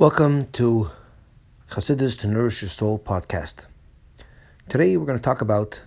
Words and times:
Welcome 0.00 0.46
to 0.52 0.90
Chassidus 1.68 2.18
to 2.20 2.26
Nourish 2.26 2.62
Your 2.62 2.70
Soul 2.70 2.98
podcast. 2.98 3.66
Today 4.66 4.96
we're 4.96 5.04
going 5.04 5.18
to 5.18 5.22
talk 5.22 5.42
about 5.42 5.82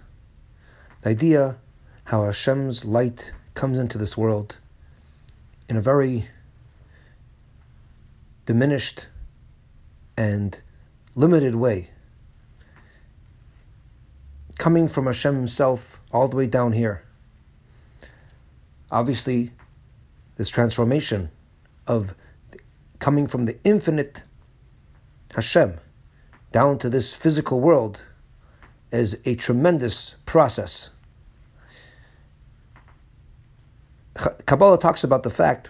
the 1.02 1.10
idea 1.10 1.58
how 2.04 2.24
Hashem's 2.24 2.86
light 2.86 3.34
comes 3.56 3.80
into 3.80 3.98
this 3.98 4.16
world 4.16 4.58
in 5.68 5.78
a 5.78 5.82
very 5.82 6.26
diminished 8.46 9.08
and 10.16 10.62
limited 11.16 11.56
way. 11.56 11.90
Coming 14.60 14.88
from 14.88 15.08
Hashem 15.08 15.34
Himself 15.34 16.02
all 16.12 16.28
the 16.28 16.38
way 16.38 16.46
down 16.46 16.74
here. 16.74 17.04
Obviously, 18.92 19.54
this 20.38 20.50
transformation 20.50 21.32
of 21.88 22.14
coming 23.04 23.28
from 23.28 23.44
the 23.44 23.58
infinite 23.66 24.24
Hashem 25.36 25.74
down 26.54 26.78
to 26.78 26.90
this 26.90 27.14
physical 27.14 27.60
world 27.60 28.00
is 28.94 29.20
a 29.26 29.36
tremendous 29.36 30.16
process. 30.26 30.90
Kabbalah 34.46 34.80
talks 34.80 35.04
about 35.04 35.24
the 35.24 35.30
fact 35.30 35.70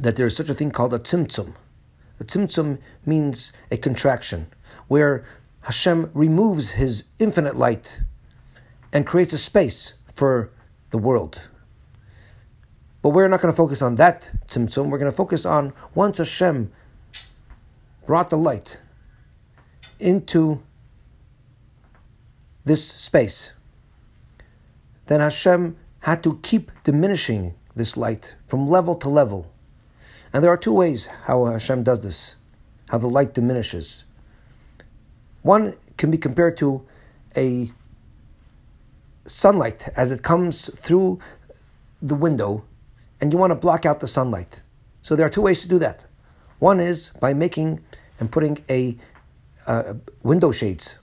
that 0.00 0.16
there 0.16 0.24
is 0.24 0.34
such 0.34 0.48
a 0.48 0.54
thing 0.54 0.70
called 0.70 0.94
a 0.94 0.98
tzimtzum. 0.98 1.52
A 2.18 2.24
tzimtzum 2.24 2.78
means 3.04 3.52
a 3.70 3.76
contraction, 3.76 4.46
where 4.88 5.22
Hashem 5.64 6.10
removes 6.14 6.70
His 6.70 7.04
infinite 7.18 7.58
light 7.58 8.00
and 8.90 9.06
creates 9.06 9.34
a 9.34 9.38
space 9.38 9.92
for 10.10 10.50
the 10.92 10.98
world, 10.98 11.50
but 13.06 13.10
we're 13.10 13.28
not 13.28 13.40
going 13.40 13.52
to 13.52 13.56
focus 13.56 13.82
on 13.82 13.94
that 13.94 14.32
tzimtzum. 14.48 14.90
We're 14.90 14.98
going 14.98 15.08
to 15.08 15.16
focus 15.16 15.46
on 15.46 15.72
once 15.94 16.18
Hashem 16.18 16.72
brought 18.04 18.30
the 18.30 18.36
light 18.36 18.80
into 20.00 20.60
this 22.64 22.84
space, 22.84 23.52
then 25.06 25.20
Hashem 25.20 25.76
had 26.00 26.24
to 26.24 26.40
keep 26.42 26.72
diminishing 26.82 27.54
this 27.76 27.96
light 27.96 28.34
from 28.48 28.66
level 28.66 28.96
to 28.96 29.08
level. 29.08 29.52
And 30.32 30.42
there 30.42 30.50
are 30.50 30.56
two 30.56 30.72
ways 30.72 31.06
how 31.06 31.44
Hashem 31.44 31.84
does 31.84 32.00
this, 32.00 32.34
how 32.88 32.98
the 32.98 33.06
light 33.06 33.34
diminishes. 33.34 34.04
One 35.42 35.76
can 35.96 36.10
be 36.10 36.18
compared 36.18 36.56
to 36.56 36.84
a 37.36 37.70
sunlight 39.26 39.90
as 39.96 40.10
it 40.10 40.24
comes 40.24 40.68
through 40.74 41.20
the 42.02 42.16
window 42.16 42.64
and 43.20 43.32
you 43.32 43.38
want 43.38 43.50
to 43.50 43.54
block 43.54 43.86
out 43.86 44.00
the 44.00 44.06
sunlight. 44.06 44.62
So 45.02 45.16
there 45.16 45.26
are 45.26 45.30
two 45.30 45.42
ways 45.42 45.62
to 45.62 45.68
do 45.68 45.78
that. 45.78 46.04
One 46.58 46.80
is 46.80 47.10
by 47.20 47.34
making 47.34 47.80
and 48.18 48.30
putting 48.30 48.58
a 48.68 48.96
uh, 49.66 49.94
window 50.22 50.52
shades, 50.52 50.98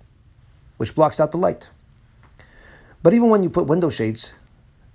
which 0.78 0.95
blocks 0.95 1.20
out 1.20 1.31
the 1.31 1.38
light. 1.38 1.67
But 3.02 3.14
even 3.14 3.30
when 3.30 3.44
you 3.44 3.50
put 3.50 3.67
window 3.67 3.89
shades, 3.89 4.33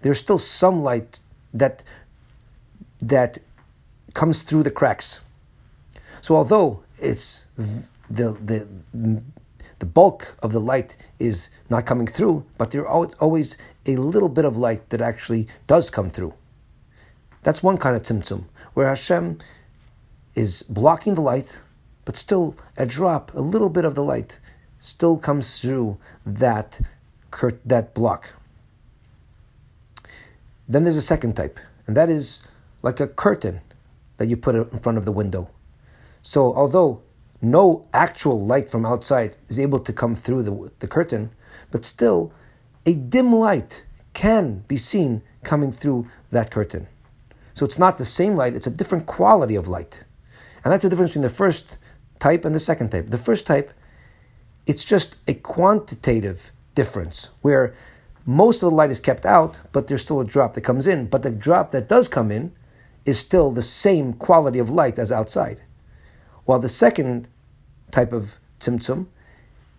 there's 0.01 0.19
still 0.19 0.39
some 0.39 0.83
light 0.83 1.21
that 1.55 1.85
that 3.01 3.39
comes 4.15 4.43
through 4.43 4.65
the 4.65 4.71
cracks. 4.71 5.21
So 6.23 6.35
although 6.37 6.83
it's 7.01 7.45
the 8.11 8.33
the 8.45 8.67
the 9.79 9.87
bulk 9.87 10.35
of 10.43 10.53
the 10.53 10.61
light 10.61 10.97
is 11.19 11.51
not 11.71 11.87
coming 11.87 12.07
through, 12.07 12.45
but 12.57 12.71
there's 12.71 12.87
always, 12.87 13.15
always 13.15 13.57
a 13.87 13.97
little 13.97 14.29
bit 14.29 14.45
of 14.45 14.57
light 14.57 14.91
that 14.91 15.01
actually 15.01 15.47
does 15.67 15.91
come 15.91 16.11
through. 16.11 16.35
That's 17.43 17.63
one 17.63 17.77
kind 17.77 17.97
of 17.97 18.03
tzimtzum, 18.03 18.45
where 18.75 18.89
Hashem 18.89 19.39
is 20.35 20.63
blocking 20.63 21.15
the 21.15 21.21
light, 21.21 21.61
but 22.05 22.17
still 22.17 22.57
a 22.77 22.87
drop, 22.87 23.33
a 23.35 23.41
little 23.41 23.71
bit 23.71 23.85
of 23.85 23.95
the 23.95 24.03
light, 24.03 24.41
still 24.79 25.17
comes 25.17 25.61
through 25.61 25.99
that 26.25 26.81
curt- 27.31 27.61
that 27.65 27.95
block. 27.95 28.35
Then 30.69 30.85
there's 30.85 30.97
a 30.97 31.03
second 31.03 31.35
type, 31.35 31.59
and 31.87 31.97
that 31.97 32.11
is 32.11 32.43
like 32.83 33.01
a 33.01 33.07
curtain 33.07 33.61
that 34.19 34.29
you 34.29 34.37
put 34.37 34.55
in 34.55 34.79
front 34.79 34.99
of 34.99 35.05
the 35.05 35.13
window. 35.13 35.51
So 36.23 36.53
although 36.55 37.03
no 37.41 37.87
actual 37.93 38.45
light 38.45 38.69
from 38.69 38.85
outside 38.85 39.37
is 39.49 39.59
able 39.59 39.79
to 39.81 39.93
come 39.93 40.15
through 40.15 40.43
the, 40.43 40.73
the 40.81 40.89
curtain, 40.89 41.31
but 41.71 41.85
still 41.85 42.33
a 42.85 42.95
dim 42.95 43.33
light 43.33 43.85
can 44.13 44.65
be 44.69 44.77
seen 44.77 45.23
coming 45.45 45.73
through 45.73 46.07
that 46.31 46.51
curtain. 46.51 46.89
So 47.59 47.65
it's 47.65 47.77
not 47.77 47.99
the 47.99 48.05
same 48.05 48.37
light, 48.37 48.55
it's 48.55 48.69
a 48.69 48.71
different 48.71 49.07
quality 49.07 49.57
of 49.57 49.67
light. 49.67 50.05
And 50.63 50.73
that's 50.73 50.85
the 50.85 50.89
difference 50.89 51.11
between 51.11 51.23
the 51.23 51.29
first 51.29 51.77
type 52.21 52.45
and 52.45 52.55
the 52.55 52.61
second 52.61 52.91
type. 52.91 53.11
The 53.11 53.19
first 53.19 53.49
type, 53.49 53.73
it's 54.69 54.85
just 54.85 55.17
a 55.27 55.35
quantitative 55.35 56.53
difference 56.77 57.31
where 57.43 57.75
most 58.25 58.63
of 58.63 58.71
the 58.71 58.77
light 58.77 58.93
is 58.93 59.01
kept 59.01 59.27
out, 59.27 59.61
but 59.73 59.89
there's 59.89 60.05
still 60.05 60.21
a 60.21 60.25
drop 60.25 60.55
that 60.55 60.61
comes 60.61 60.87
in. 60.87 61.07
But 61.07 61.25
the 61.25 61.33
drop 61.33 61.73
that 61.73 61.89
does 61.89 62.07
come 62.07 62.31
in 62.31 62.53
is 63.05 63.19
still 63.19 63.51
the 63.51 63.61
same 63.63 64.13
quality 64.13 64.61
of 64.61 64.71
light 64.71 64.97
as 64.97 65.11
outside. 65.11 65.61
While 66.45 66.61
the 66.61 66.69
second 66.69 67.27
type 67.91 68.13
of 68.13 68.37
tzimtzum, 68.61 69.07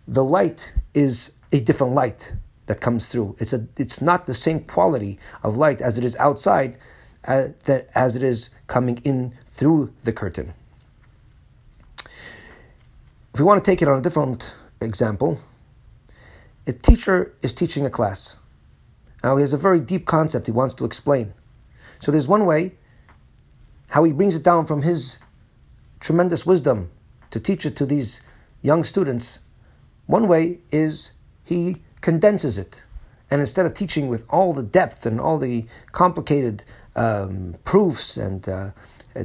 the 0.05 0.25
light 0.25 0.73
is 0.93 1.31
a 1.53 1.61
different 1.61 1.93
light 1.93 2.33
that 2.65 2.81
comes 2.81 3.07
through. 3.07 3.37
It's, 3.39 3.53
a, 3.53 3.65
it's 3.77 4.01
not 4.01 4.25
the 4.25 4.33
same 4.33 4.65
quality 4.65 5.17
of 5.43 5.55
light 5.55 5.79
as 5.79 5.97
it 5.97 6.03
is 6.03 6.17
outside, 6.17 6.77
uh, 7.27 7.49
that 7.65 7.89
as 7.95 8.15
it 8.15 8.23
is 8.23 8.49
coming 8.67 8.97
in 9.03 9.33
through 9.45 9.93
the 10.03 10.13
curtain. 10.13 10.53
If 13.33 13.39
we 13.39 13.43
want 13.43 13.63
to 13.63 13.71
take 13.71 13.81
it 13.81 13.87
on 13.87 13.99
a 13.99 14.01
different 14.01 14.55
example, 14.81 15.39
a 16.65 16.73
teacher 16.73 17.33
is 17.41 17.53
teaching 17.53 17.85
a 17.85 17.89
class. 17.89 18.37
Now 19.23 19.37
he 19.37 19.41
has 19.41 19.53
a 19.53 19.57
very 19.57 19.79
deep 19.79 20.05
concept 20.05 20.47
he 20.47 20.51
wants 20.51 20.73
to 20.75 20.85
explain. 20.85 21.33
So 21.99 22.11
there's 22.11 22.27
one 22.27 22.45
way 22.45 22.73
how 23.89 24.03
he 24.03 24.13
brings 24.13 24.35
it 24.35 24.43
down 24.43 24.65
from 24.65 24.83
his 24.83 25.17
tremendous 25.99 26.45
wisdom 26.45 26.89
to 27.31 27.39
teach 27.39 27.65
it 27.65 27.75
to 27.77 27.85
these 27.85 28.21
young 28.61 28.83
students. 28.83 29.39
One 30.05 30.27
way 30.27 30.59
is 30.71 31.11
he 31.43 31.77
condenses 32.01 32.57
it. 32.57 32.83
And 33.31 33.41
instead 33.41 33.65
of 33.65 33.73
teaching 33.73 34.07
with 34.07 34.25
all 34.29 34.53
the 34.53 34.63
depth 34.63 35.05
and 35.05 35.19
all 35.19 35.37
the 35.37 35.65
complicated 35.91 36.63
um, 36.95 37.55
proofs 37.63 38.17
and 38.17 38.47
uh, 38.49 38.71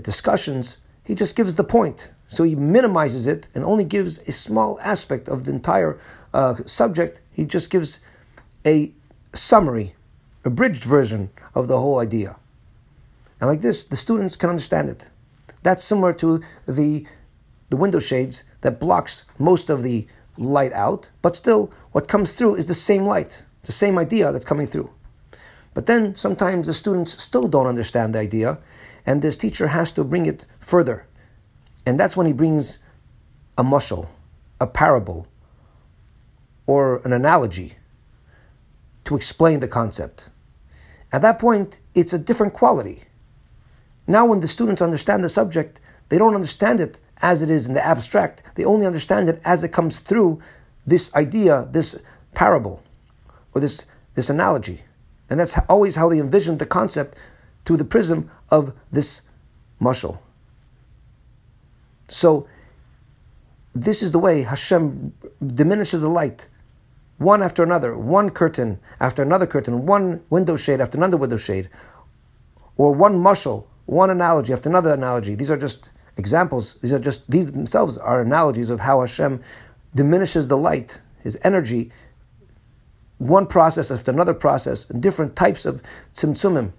discussions, 0.02 0.78
he 1.04 1.14
just 1.14 1.36
gives 1.36 1.54
the 1.54 1.64
point. 1.64 2.10
So 2.26 2.44
he 2.44 2.54
minimizes 2.54 3.26
it 3.26 3.48
and 3.54 3.64
only 3.64 3.84
gives 3.84 4.18
a 4.28 4.32
small 4.32 4.78
aspect 4.80 5.28
of 5.28 5.44
the 5.44 5.52
entire 5.52 5.98
uh, 6.32 6.54
subject. 6.66 7.20
He 7.32 7.44
just 7.44 7.70
gives 7.70 8.00
a 8.66 8.92
summary, 9.32 9.94
a 10.44 10.50
bridged 10.50 10.84
version 10.84 11.30
of 11.54 11.68
the 11.68 11.78
whole 11.78 12.00
idea. 12.00 12.36
And 13.40 13.50
like 13.50 13.60
this, 13.60 13.84
the 13.84 13.96
students 13.96 14.36
can 14.36 14.50
understand 14.50 14.88
it. 14.88 15.10
That's 15.62 15.84
similar 15.84 16.12
to 16.14 16.42
the, 16.66 17.06
the 17.70 17.76
window 17.76 17.98
shades 17.98 18.44
that 18.60 18.80
blocks 18.80 19.26
most 19.38 19.70
of 19.70 19.82
the 19.82 20.06
light 20.36 20.72
out, 20.72 21.10
but 21.22 21.36
still 21.36 21.72
what 21.92 22.08
comes 22.08 22.32
through 22.32 22.56
is 22.56 22.66
the 22.66 22.74
same 22.74 23.04
light, 23.04 23.44
the 23.64 23.72
same 23.72 23.98
idea 23.98 24.32
that's 24.32 24.44
coming 24.44 24.66
through. 24.66 24.90
But 25.74 25.86
then 25.86 26.14
sometimes 26.14 26.66
the 26.66 26.72
students 26.72 27.20
still 27.22 27.48
don't 27.48 27.66
understand 27.66 28.14
the 28.14 28.20
idea, 28.20 28.58
and 29.04 29.20
this 29.20 29.36
teacher 29.36 29.66
has 29.66 29.90
to 29.92 30.04
bring 30.04 30.26
it 30.26 30.46
further. 30.60 31.06
And 31.84 31.98
that's 31.98 32.16
when 32.16 32.26
he 32.26 32.32
brings 32.32 32.78
a 33.58 33.64
mushal, 33.64 34.08
a 34.60 34.66
parable, 34.66 35.26
or 36.66 37.00
an 37.04 37.12
analogy 37.12 37.74
to 39.04 39.16
explain 39.16 39.60
the 39.60 39.68
concept. 39.68 40.30
At 41.12 41.22
that 41.22 41.38
point, 41.38 41.80
it's 41.94 42.12
a 42.12 42.18
different 42.18 42.54
quality. 42.54 43.02
Now, 44.06 44.26
when 44.26 44.40
the 44.40 44.48
students 44.48 44.80
understand 44.80 45.24
the 45.24 45.28
subject, 45.28 45.80
they 46.08 46.18
don't 46.18 46.34
understand 46.34 46.80
it 46.80 47.00
as 47.22 47.42
it 47.42 47.50
is 47.50 47.66
in 47.66 47.74
the 47.74 47.84
abstract. 47.84 48.42
They 48.54 48.64
only 48.64 48.86
understand 48.86 49.28
it 49.28 49.40
as 49.44 49.64
it 49.64 49.72
comes 49.72 50.00
through 50.00 50.40
this 50.86 51.14
idea, 51.14 51.68
this 51.70 52.00
parable, 52.34 52.82
or 53.54 53.60
this, 53.60 53.86
this 54.14 54.30
analogy. 54.30 54.80
And 55.30 55.40
that's 55.40 55.58
always 55.68 55.96
how 55.96 56.08
they 56.08 56.18
envisioned 56.18 56.58
the 56.58 56.66
concept 56.66 57.18
through 57.64 57.78
the 57.78 57.84
prism 57.84 58.30
of 58.50 58.74
this 58.92 59.22
mushal. 59.80 60.18
So, 62.08 62.46
this 63.74 64.02
is 64.02 64.12
the 64.12 64.18
way 64.18 64.42
Hashem 64.42 65.12
diminishes 65.46 66.00
the 66.00 66.08
light, 66.08 66.48
one 67.18 67.42
after 67.42 67.62
another, 67.62 67.96
one 67.96 68.30
curtain 68.30 68.78
after 69.00 69.22
another 69.22 69.46
curtain, 69.46 69.86
one 69.86 70.22
window 70.30 70.56
shade 70.56 70.80
after 70.80 70.96
another 70.96 71.16
window 71.16 71.36
shade, 71.36 71.68
or 72.76 72.92
one 72.92 73.14
mushal, 73.14 73.66
one 73.86 74.10
analogy 74.10 74.52
after 74.52 74.68
another 74.68 74.92
analogy. 74.92 75.34
These 75.34 75.50
are 75.50 75.56
just 75.56 75.90
examples. 76.16 76.74
These 76.74 76.92
are 76.92 76.98
just 76.98 77.28
these 77.30 77.50
themselves 77.50 77.98
are 77.98 78.20
analogies 78.20 78.70
of 78.70 78.80
how 78.80 79.00
Hashem 79.00 79.40
diminishes 79.94 80.48
the 80.48 80.56
light, 80.56 81.00
His 81.20 81.38
energy, 81.42 81.90
one 83.28 83.46
process 83.46 83.90
after 83.90 84.10
another 84.10 84.34
process, 84.34 84.88
and 84.90 85.02
different 85.02 85.36
types 85.36 85.66
of 85.66 85.82
tzimtzumim, 86.14 86.72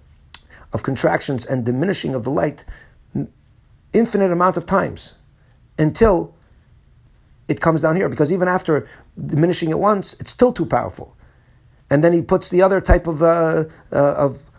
of 0.72 0.82
contractions 0.82 1.46
and 1.46 1.64
diminishing 1.64 2.14
of 2.14 2.24
the 2.24 2.30
light, 2.30 2.64
infinite 3.92 4.30
amount 4.30 4.56
of 4.56 4.66
times. 4.66 5.14
until 5.78 6.34
it 7.48 7.60
comes 7.60 7.82
down 7.82 7.96
here. 7.96 8.08
Because 8.08 8.32
even 8.32 8.48
after 8.48 8.86
diminishing 9.24 9.70
it 9.70 9.78
once, 9.78 10.14
it's 10.14 10.30
still 10.30 10.52
too 10.52 10.66
powerful. 10.66 11.16
And 11.90 12.02
then 12.02 12.12
he 12.12 12.22
puts 12.22 12.50
the 12.50 12.62
other 12.62 12.80
type 12.80 13.06
of, 13.06 13.22
uh, 13.22 13.64
uh, 13.92 14.14
of, 14.14 14.50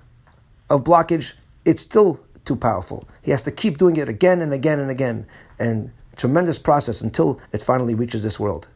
of 0.69 0.83
blockage, 0.83 1.35
it's 1.65 1.81
still 1.81 2.19
too 2.45 2.55
powerful. 2.55 3.03
He 3.21 3.31
has 3.31 3.41
to 3.43 3.51
keep 3.51 3.77
doing 3.77 3.97
it 3.97 4.07
again 4.07 4.41
and 4.41 4.53
again 4.53 4.79
and 4.79 4.89
again. 4.89 5.27
And 5.59 5.91
tremendous 6.15 6.57
process 6.57 7.01
until 7.01 7.41
it 7.51 7.61
finally 7.61 7.93
reaches 7.93 8.23
this 8.23 8.39
world. 8.39 8.67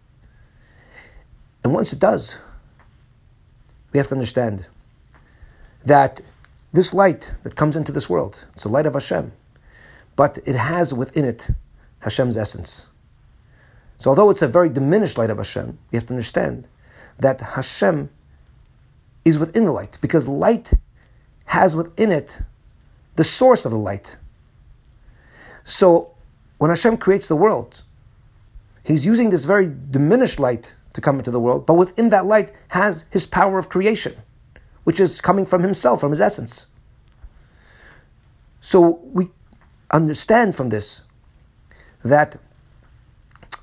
And 1.64 1.74
once 1.74 1.94
it 1.94 2.00
does, 2.00 2.38
we 3.92 3.98
have 3.98 4.08
to 4.08 4.16
understand 4.16 4.66
that 5.86 6.22
this 6.74 6.94
light 6.94 7.32
that 7.44 7.56
comes 7.56 7.76
into 7.76 7.92
this 7.92 8.10
world, 8.10 8.38
it's 8.54 8.64
the 8.64 8.70
light 8.70 8.86
of 8.86 8.94
Hashem, 8.94 9.32
but 10.16 10.38
it 10.46 10.56
has 10.56 10.94
within 10.94 11.26
it 11.26 11.50
Hashem's 12.00 12.38
essence. 12.38 12.88
So 13.98 14.10
although 14.10 14.30
it's 14.30 14.42
a 14.42 14.48
very 14.48 14.70
diminished 14.70 15.18
light 15.18 15.30
of 15.30 15.38
Hashem, 15.38 15.78
we 15.92 15.98
have 15.98 16.06
to 16.08 16.14
understand 16.14 16.68
that 17.20 17.42
Hashem 17.42 18.10
is 19.26 19.38
within 19.38 19.66
the 19.66 19.72
light, 19.72 19.98
because 20.02 20.28
light 20.28 20.74
has 21.46 21.76
within 21.76 22.12
it 22.12 22.42
the 23.16 23.24
source 23.24 23.66
of 23.66 23.72
the 23.72 23.78
light. 23.78 24.18
So 25.64 26.16
when 26.58 26.70
Hashem 26.70 26.98
creates 26.98 27.28
the 27.28 27.36
world, 27.36 27.84
He's 28.84 29.06
using 29.06 29.30
this 29.30 29.46
very 29.46 29.72
diminished 29.90 30.40
light 30.40 30.74
to 30.94 31.02
come 31.02 31.18
into 31.18 31.32
the 31.32 31.40
world, 31.40 31.66
but 31.66 31.76
within 31.76 32.10
that 32.10 32.26
light 32.26 32.52
has 32.70 33.06
His 33.12 33.26
power 33.26 33.58
of 33.58 33.70
creation 33.70 34.14
which 34.84 35.00
is 35.00 35.22
coming 35.22 35.46
from 35.46 35.62
himself, 35.62 36.00
from 36.00 36.12
his 36.12 36.22
essence. 36.22 36.68
So 38.62 39.00
we 39.04 39.30
understand 39.90 40.56
from 40.56 40.70
this 40.70 41.04
that 42.04 42.36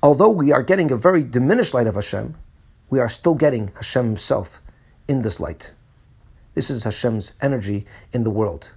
although 0.01 0.29
we 0.29 0.51
are 0.51 0.63
getting 0.63 0.91
a 0.91 0.97
very 0.97 1.23
diminished 1.23 1.73
light 1.73 1.87
of 1.87 1.95
Hashem, 1.95 2.35
we 2.89 2.99
are 2.99 3.09
still 3.09 3.35
getting 3.35 3.69
Hashem 3.75 4.05
himself 4.05 4.61
in 5.07 5.21
this 5.21 5.39
light. 5.39 5.73
This 6.53 6.69
is 6.69 6.83
Hashem's 6.83 7.33
energy 7.41 7.85
in 8.13 8.23
the 8.23 8.31
world. 8.31 8.71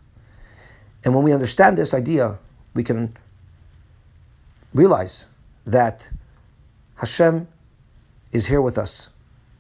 And 1.05 1.15
when 1.15 1.25
we 1.25 1.33
understand 1.33 1.79
this 1.79 1.95
idea, 1.95 2.39
we 2.75 2.85
can 2.85 3.15
realize 4.75 5.27
that 5.67 6.09
Hashem 6.97 7.49
is 8.33 8.47
here 8.47 8.61
with 8.61 8.79
us. 8.79 9.11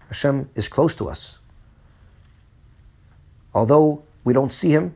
Hashem 0.08 0.50
is 0.54 0.68
close 0.68 0.94
to 0.96 1.08
us 1.08 1.38
although 3.54 4.02
we 4.24 4.32
don't 4.32 4.52
see 4.52 4.70
him, 4.70 4.94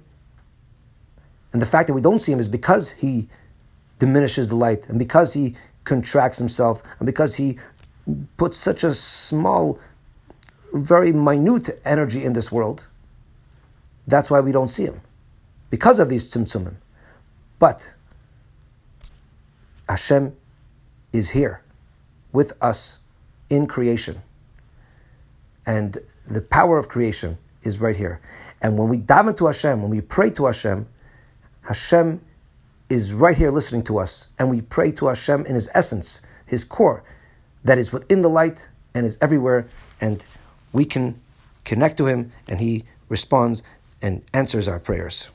and 1.52 1.60
the 1.60 1.66
fact 1.66 1.88
that 1.88 1.94
we 1.94 2.00
don't 2.00 2.18
see 2.18 2.32
him 2.32 2.38
is 2.38 2.48
because 2.48 2.90
he 2.90 3.28
diminishes 3.98 4.48
the 4.48 4.56
light, 4.56 4.88
and 4.88 4.98
because 4.98 5.32
he 5.32 5.54
contracts 5.84 6.38
himself, 6.38 6.82
and 6.98 7.06
because 7.06 7.34
he 7.34 7.58
puts 8.36 8.56
such 8.56 8.84
a 8.84 8.92
small, 8.92 9.78
very 10.74 11.12
minute 11.12 11.70
energy 11.84 12.24
in 12.24 12.32
this 12.32 12.52
world. 12.52 12.86
That's 14.06 14.30
why 14.30 14.40
we 14.40 14.52
don't 14.52 14.68
see 14.68 14.84
him, 14.84 15.00
because 15.70 15.98
of 15.98 16.08
these 16.08 16.32
tzimtzumim. 16.32 16.76
But 17.58 17.92
Hashem 19.88 20.36
is 21.12 21.30
here 21.30 21.62
with 22.32 22.52
us 22.60 22.98
in 23.50 23.66
creation. 23.66 24.22
And 25.66 25.98
the 26.28 26.42
power 26.42 26.78
of 26.78 26.88
creation 26.88 27.38
is 27.62 27.80
right 27.80 27.96
here. 27.96 28.20
And 28.62 28.78
when 28.78 28.88
we 28.88 28.98
daven 28.98 29.36
to 29.38 29.46
Hashem, 29.46 29.82
when 29.82 29.90
we 29.90 30.00
pray 30.00 30.30
to 30.30 30.46
Hashem, 30.46 30.86
Hashem 31.62 32.20
is 32.88 33.12
right 33.12 33.36
here 33.36 33.50
listening 33.50 33.82
to 33.84 33.98
us. 33.98 34.28
And 34.38 34.48
we 34.48 34.62
pray 34.62 34.92
to 34.92 35.08
Hashem 35.08 35.44
in 35.46 35.54
His 35.54 35.68
essence, 35.74 36.22
His 36.46 36.64
core, 36.64 37.02
that 37.64 37.78
is 37.78 37.92
within 37.92 38.20
the 38.20 38.28
light 38.28 38.68
and 38.94 39.04
is 39.04 39.18
everywhere. 39.20 39.66
And 40.00 40.24
we 40.72 40.84
can 40.84 41.20
connect 41.64 41.96
to 41.98 42.06
Him, 42.06 42.32
and 42.48 42.60
He 42.60 42.84
responds 43.08 43.62
and 44.00 44.24
answers 44.32 44.68
our 44.68 44.78
prayers. 44.78 45.28